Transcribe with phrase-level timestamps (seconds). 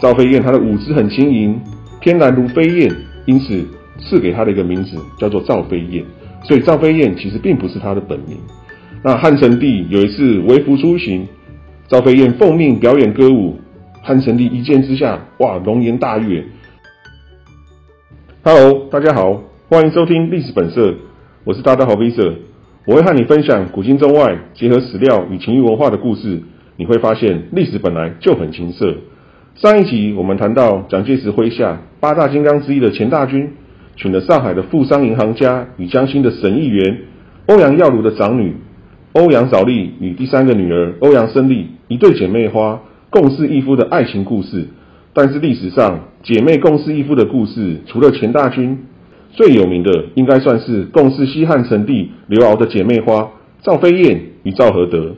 [0.00, 1.60] 赵飞燕她的舞姿很轻盈，
[2.00, 2.90] 翩然如飞燕，
[3.26, 3.62] 因此
[3.98, 6.02] 赐给她的一个名字叫做赵飞燕。
[6.42, 8.38] 所以赵飞燕其实并不是她的本名。
[9.04, 11.28] 那汉成帝有一次微服出行，
[11.86, 13.58] 赵飞燕奉命表演歌舞，
[14.00, 16.44] 汉成帝一见之下，哇，龙颜大悦。
[18.42, 20.94] Hello，大家好，欢迎收听历史本色，
[21.44, 22.36] 我是大大好 V 色，
[22.86, 26.40] 我会和你分享古今中外结合史料与情欲文化的故事。
[26.76, 28.96] 你会发现历史本来就很情色。
[29.56, 33.48] 上一集我们谈到蒋介石麾下八大金刚之一的钱大钧，
[33.96, 37.00] 娶了上海的富商银行家与江心的省议员
[37.46, 38.54] 欧阳耀如的长女。
[39.12, 44.68] 欧阳早丽与第三个女儿欧阳生丽一对姐妹花共侍一夫的爱情故事，
[45.12, 48.78] 但是历史上姐妹共侍一夫的故事，除了钱大钧，
[49.32, 53.30] 最有名的应该算是共侍西汉成帝刘骜的姐妹花
[53.62, 55.16] 赵飞燕与赵合德。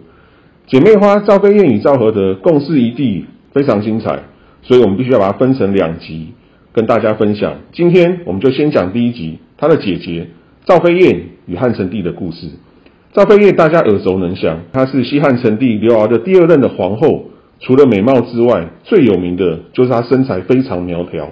[0.66, 4.20] 姐妹花赵飞燕与赵合德共侍一地，非常精彩，
[4.62, 6.32] 所以我们必须要把它分成两集
[6.72, 7.58] 跟大家分享。
[7.72, 10.28] 今天我们就先讲第一集，她的姐姐
[10.64, 12.48] 赵飞燕与汉成帝的故事。
[13.12, 17.26] 赵飞燕大家耳熟能详，她是西汉成帝刘骜的第二任的皇后。
[17.60, 21.30] 除了美貌之外，最有名的就是她身材非常苗条。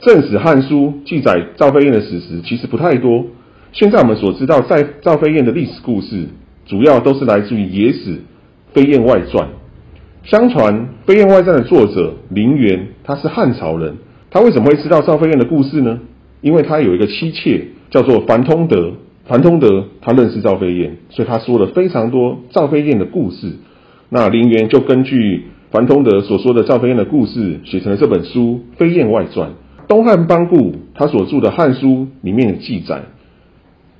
[0.00, 3.24] 正史《汉书》记载赵飞燕的史实其实不太多。
[3.72, 6.26] 现在我们所知道在赵飞燕的历史故事，
[6.66, 8.16] 主要都是来自于野史
[8.74, 9.48] 《飞燕外传》。
[10.26, 10.74] 相传
[11.06, 13.94] 《飞燕外传》的作者林元，他是汉朝人。
[14.28, 16.00] 他为什么会知道赵飞燕的故事呢？
[16.40, 18.94] 因为他有一个妻妾叫做樊通德。
[19.28, 23.52] 樊通德他认识赵飞燕，所以他说了非常多赵飞燕的故事。
[24.08, 29.50] 那林元就根据樊通德所说的赵飞燕的故事，写成了这本书《飞燕外传》。
[29.86, 31.86] 东汉班固他所著的《汉书》
[32.22, 33.02] 里面的记载，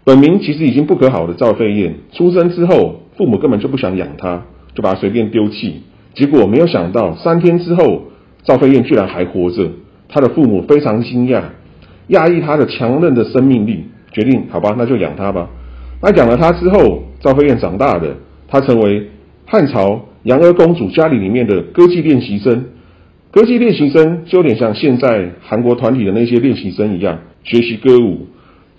[0.02, 4.42] 本名其实已经不可好的赵飞燕，出生之后父母根本就不想养他，
[4.74, 5.83] 就把他随便丢弃。
[6.17, 8.06] 结果没有想到三天之后，
[8.42, 9.70] 赵飞燕居然还活着。
[10.09, 11.42] 他的父母非常惊讶，
[12.08, 13.85] 讶异他的强韧的生命力。
[14.13, 15.51] 决定好吧，那就养他吧。
[16.01, 18.17] 那养了他之后，赵飞燕长大的，
[18.48, 19.08] 她成为
[19.45, 22.64] 汉朝杨娥公主家里里面的歌妓练习生。
[23.30, 28.29] 歌妓练习生就有点像现在韩国团体的那些练习生一样，学习歌舞。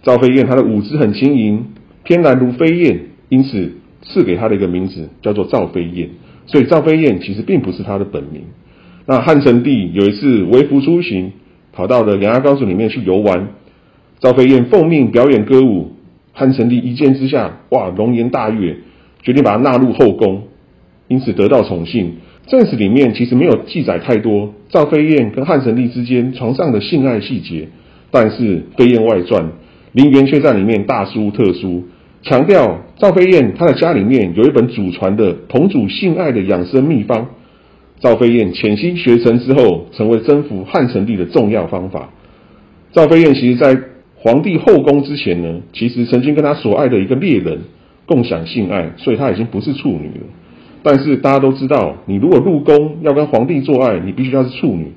[0.01, 1.66] 赵飞燕她的舞姿很轻盈，
[2.03, 6.09] 翩然如飞燕，因此赐给她的一个名字叫做赵飞燕。
[6.47, 8.41] 所以赵飞燕其实并不是她的本名。
[9.06, 11.31] 那汉成帝有一次微服出行，
[11.72, 13.50] 跑到了杨家高速里面去游玩。
[14.19, 15.91] 赵飞燕奉命表演歌舞，
[16.34, 18.78] 汉成帝一见之下，哇，龙颜大悦，
[19.22, 20.44] 决定把她纳入后宫，
[21.08, 22.16] 因此得到宠幸。
[22.47, 27.68] 正史里面其实没有记载太多赵飞燕跟汉成帝之间床上的性爱细节，
[28.09, 28.44] 但是
[28.78, 29.44] 《飞燕外传》
[29.91, 31.84] 林元却在里面大书特书，
[32.27, 37.29] 强调赵飞燕她的家里面有一本祖传的同主性爱的养生秘方。
[37.99, 42.09] 赵飞燕潜心学成之后，成为征服汉成帝的重要方法。
[42.91, 43.79] 赵飞燕其实在
[44.17, 47.61] 皇帝后宫之前呢，其实曾经跟他所爱的一个猎人
[48.05, 50.25] 共享性爱，所以他已经不是处女了。
[50.83, 54.91] 但是大家都知道，你如果入宫要跟皇帝做爱，你必须要是处女，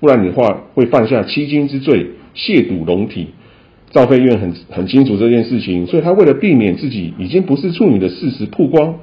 [0.00, 3.28] 不然你的话会犯下欺君之罪，亵渎龙体。
[3.90, 8.94] 赵飞燕很很清楚这件事情，所以他为了避免自己已经不是处女的事实曝光，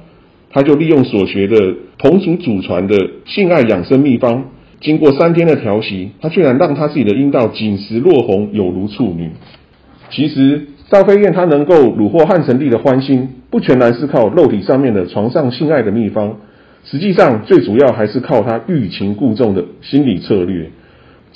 [0.50, 4.46] 他就利用所学的同族祖传的性爱养生秘方，
[4.80, 9.30] 经过三天的调息，他居然让他自己的阴道紧实落红，有如处女。
[10.10, 16.38] 其实赵飞燕她能够虏获汉成帝的欢心，不全然是靠肉体上面的床上性爱的秘方，
[16.84, 20.70] 实际上最主要还是靠她欲擒故纵的心理策略。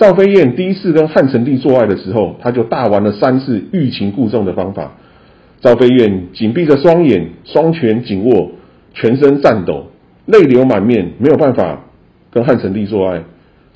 [0.03, 4.95] 赵飞燕第一次跟汉成帝做爱的时候，她就大玩了三次欲擒故纵的方法。
[5.61, 8.51] 赵飞燕紧闭着双眼，双拳紧握，
[8.95, 9.93] 全身颤抖，
[10.27, 11.85] 泪流满面，没有办法
[12.33, 13.23] 跟汉成帝做爱。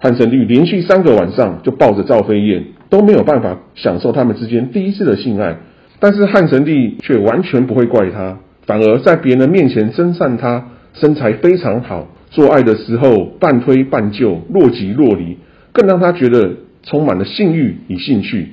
[0.01, 2.65] 汉成帝连续三个晚上就抱着赵飞燕。
[2.91, 5.59] 都没有办法享受他们之间第一次的性爱，
[6.01, 15.37] 但是汉成帝却完全不会怪他，反而在别人面前称赞他身材非常好，做爱的时候半推半就，若即若离，
[15.77, 16.53] 更让他觉得
[16.85, 18.53] 充满了性欲与兴趣。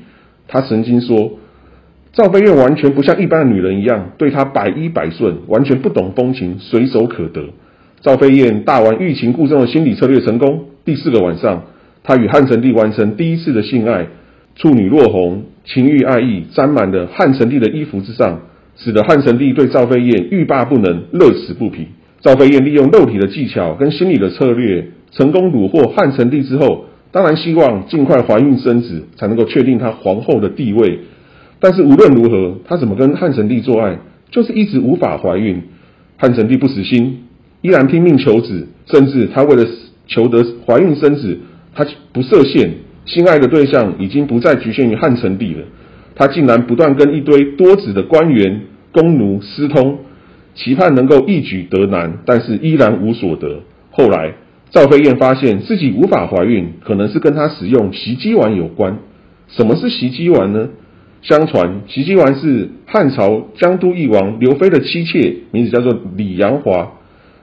[0.49, 1.39] 他曾经说，
[2.11, 7.45] 赵飞燕完全不像一般的女人一样，对他百依百顺，完全不懂风情，随手可得。
[8.01, 11.63] 赵飞燕大玩欲擒故纵的心理策略成功，第四个晚上，
[12.03, 14.07] 他与汉成帝完成第一次的性爱。
[14.57, 18.41] 处女落红，情欲爱意沾满了汉成帝的衣服之上，
[18.75, 21.87] 使得汉成帝对赵飞燕欲罢不能，乐此不疲。
[22.19, 30.99] 赵飞燕利用肉体的技巧跟心理的策略，成功虏获汉成帝之后，当然希望尽快怀孕生子，才能够确定她皇后的地位。
[31.61, 33.99] 但是无论如何，她怎么跟汉成帝做爱，
[34.31, 35.61] 就是一直无法怀孕。
[36.17, 37.25] 汉成帝不死心，
[37.61, 39.65] 依然拼命求子，甚至他为了
[40.07, 41.37] 求得怀孕生子，
[41.75, 42.71] 他不设限，
[43.05, 45.65] 心爱的对象已经不再局限于汉成帝了。
[46.15, 48.61] 他竟然不断跟一堆多子的官员、
[48.91, 49.99] 宫奴私通，
[50.55, 53.61] 期盼能够一举得男，但是依然无所得。
[53.91, 54.33] 后来
[54.73, 58.97] 赵飞燕发现自己无法怀孕，可能是跟她使用袭击丸有关。
[59.49, 60.69] 什么是袭击丸呢？
[61.21, 66.93] 相传袭击丸是汉朝江都义王刘飞的妻妾，名字叫做李阳华。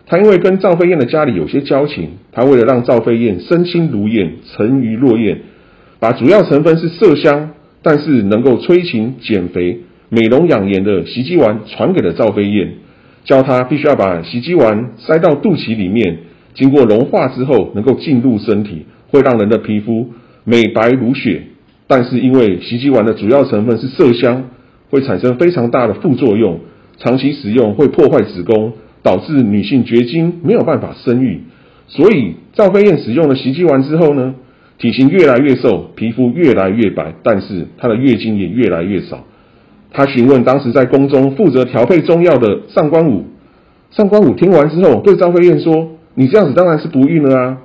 [0.07, 5.39] 他因为跟赵飞燕的家里有些交情，他为了让赵飞燕身轻如燕、沉鱼落雁，
[6.01, 7.51] 把主要成分是麝香，
[7.81, 12.73] 但是能够催情减肥、美容养颜的袭击丸传给了赵飞燕，
[13.25, 16.19] 教她必须要把袭击丸塞到肚脐里面，
[16.55, 20.09] 经过融化之后能够进入身体，会让人的皮肤
[20.45, 21.43] 美白如雪。
[21.87, 24.45] 但是因为袭击丸的主要成分是麝香，
[24.91, 26.61] 会产生非常大的副作用，
[26.99, 31.41] 长期使用会破坏子宫，导致女性绝经，没有办法生育。
[31.89, 34.37] 所以赵飞燕使用了袭击丸之后呢，
[34.79, 39.25] 体型越来越瘦，皮肤越来越白，但是她的月经也越来越少。
[39.93, 43.25] 她询问当时在宫中负责调配中药的上官武，
[43.91, 47.59] 上官武听完之后对赵飞燕说：“你这样子当然是不孕了啊。”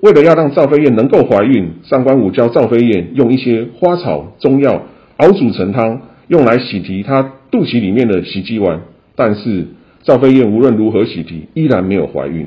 [0.00, 4.84] 为了要让赵飞燕能够怀孕，上官武教赵飞燕用一些花草中药
[5.16, 8.82] 熬煮成汤，用来洗涤她肚脐里面的袭击丸。
[9.16, 9.66] 但是
[10.04, 12.46] 赵飞燕无论如何洗涤，依然没有怀孕。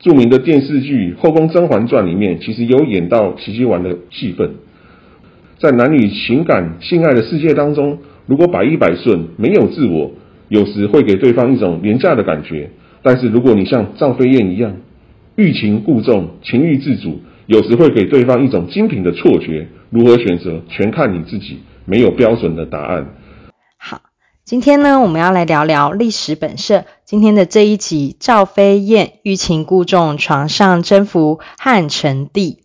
[0.00, 4.50] 著名的电视剧《后宫甄嬛传》里面，其实有演到袭击丸的戏份。
[5.60, 10.10] 在男女情感、性爱的世界当中，如果百依百顺，没有自我，
[10.48, 12.70] 有时会给对方一种廉价的感觉。
[13.04, 14.76] 但是如果你像赵飞燕一样，
[15.36, 19.68] 欲擒故纵，情欲自主，有时会给对方一种精品的错觉。
[19.90, 23.14] 如何选择，全看你自己，没有标准的答案。
[23.76, 24.00] 好，
[24.44, 26.86] 今天呢，我们要来聊聊历史本色。
[27.04, 32.60] 今天的这一集，赵飞燕欲擒故纵，床上征服汉成帝。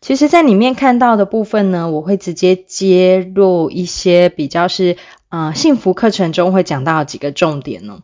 [0.00, 4.96] 其实，在里面看到的部分呢，我会直接接入一些比较是，
[5.28, 8.00] 呃，幸福课程中会讲到几个重点呢。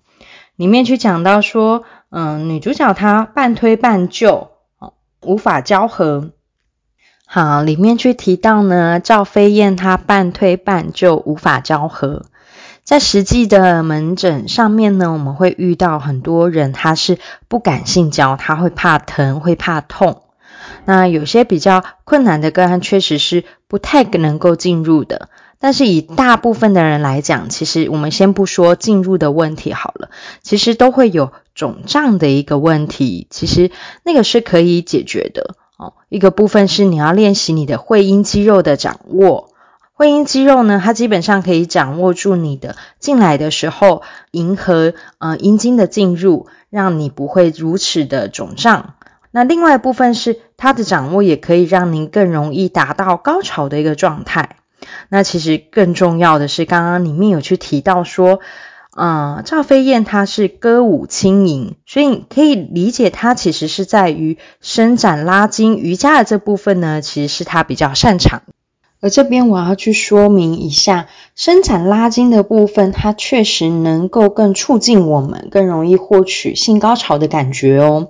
[0.56, 1.85] 里面去讲到说。
[2.17, 6.31] 嗯，女主角她半推半就，哦，无法交合。
[7.27, 12.27] 好，里面去提到呢，赵飞燕她半推半就，无法交合。
[12.85, 17.19] 在实际的门诊上面呢，我们会遇到很多人，他是
[17.49, 20.23] 不敢性交，他会怕疼，会怕痛。
[20.85, 25.31] 那有些比较困难的个案，确实是不太能够进入的。
[25.59, 30.11] 但是以大部分的人来讲，其实我们先不说进入的问题好了，
[30.43, 33.71] 其实都会有肿胀的一个问题，其实
[34.03, 35.95] 那个是可以解决的哦。
[36.09, 39.49] 一个部分是你要练习你的会阴肌肉的掌握，
[39.95, 44.03] 会阴肌肉呢，它基本上可以掌握住你的进来的时候，
[44.33, 48.95] 迎合呃阴茎的进入，让你不会如此的肿胀。
[49.31, 54.57] 那另外一部分是它的掌握也可以让您更容易达到高潮的一个状态。
[55.09, 58.41] 那其实更重要的是，刚刚里面有去提到说，
[58.97, 68.43] 嗯，赵飞燕她是歌舞轻盈，所以可以理解她其实是在于伸展拉筋瑜伽的这部分呢，其实是她比较擅长。
[69.01, 78.09] 而这边我要去说明一下，伸展拉筋的部分，它确实能够更促进我们更容易获取性高潮的感觉哦。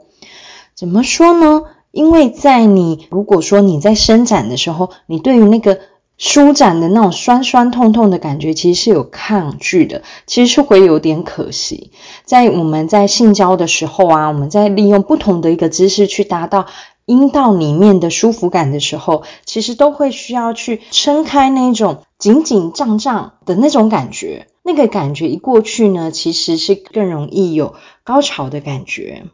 [0.76, 1.62] 怎么说呢？
[1.91, 5.78] 因为在你如果说你在伸展的时候，你对于那个
[6.16, 11.90] 舒展的那种酸酸痛痛的感觉，其实是有抗拒的，其实是会有点可惜。
[12.25, 16.66] 在我们在性交的时候啊，我们在利用不同的一个姿势去达到
[17.04, 24.47] 阴道里面的舒服感的时候，其实都会需要去撑开那种紧紧胀胀的那种感觉。
[24.62, 29.25] 那个感觉一过去呢，其实是更容易有高潮的感觉。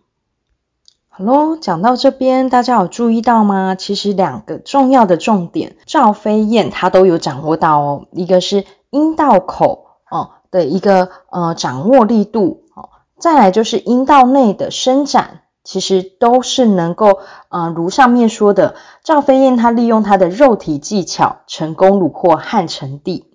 [1.20, 3.74] 好喽，讲到这边，大家有注意到吗？
[3.74, 8.06] 其实两个重要的重点，赵飞燕她都有掌握到哦。
[8.10, 17.18] 一个是阴道口哦的一个呃掌握力度哦，再来就是阴道内的伸展，其实都是能够
[17.50, 18.74] 呃如上面说的，
[19.04, 23.26] 赵飞燕她利用她的肉体技巧成功虏获汉成帝。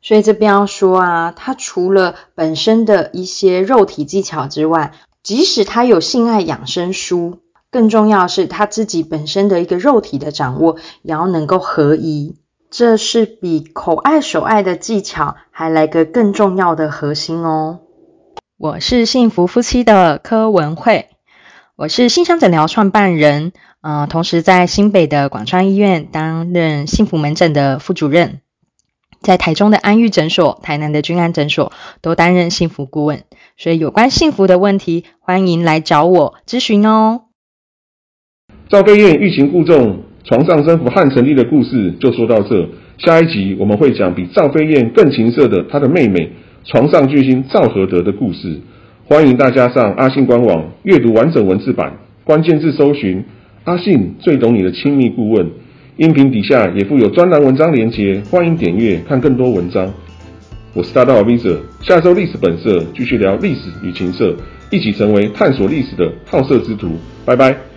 [0.00, 4.92] 所以这边要说啊，她除了本身的一些肉体技巧之外，
[5.22, 7.38] 即使他有性爱养生书，
[7.70, 12.36] 更重要是他自己本身的一个肉体的掌握，也要能够合一。
[12.70, 17.80] 这是比口爱手爱的技巧还来个更重要的核心哦。
[18.56, 21.10] 我是幸福夫妻的柯文慧，
[21.76, 28.40] 我是信箱诊疗创办人，呃，同时在新北的广川医院担任幸福门诊的副主任。
[29.22, 33.22] 在台中的安育诊所、台南的君安诊所都担任幸福顾问，
[33.56, 37.22] 所以有关幸福的问题，欢迎来找我咨询哦。
[38.68, 42.68] 赵飞燕欲擒故纵，床上征服汉成帝的故事就说到这。
[42.98, 46.30] 下一集我们会讲比赵飞燕更情色的她的妹妹
[46.64, 48.60] 床上巨星赵合德的故事。
[49.06, 53.24] 欢迎大家上阿信官网阅读完整文字版，关键字搜寻
[53.64, 55.50] “阿信最懂你的亲密顾问”。
[55.98, 59.92] 音频底下也附有专栏文章链接，欢迎点阅看更多文章。
[60.72, 64.34] 我是大道 Visa，下周历史本色继续聊历史与情色，
[64.70, 66.96] 一起成为探索历史的好色之徒。
[67.26, 67.71] 拜拜。